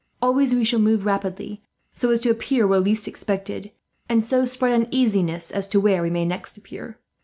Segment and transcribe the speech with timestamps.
[0.19, 1.61] Always we shall move rapidly,
[1.93, 3.69] so as to appear where least expected,
[4.09, 6.97] and so spread uneasiness as to where we may next appear.